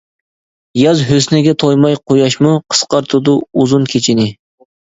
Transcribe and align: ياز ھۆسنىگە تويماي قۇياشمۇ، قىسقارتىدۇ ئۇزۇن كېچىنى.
ياز 0.83 1.03
ھۆسنىگە 1.09 1.53
تويماي 1.65 1.99
قۇياشمۇ، 2.13 2.55
قىسقارتىدۇ 2.75 3.39
ئۇزۇن 3.53 3.89
كېچىنى. 3.95 4.31